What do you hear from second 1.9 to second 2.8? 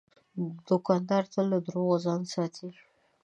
ځان ساتي.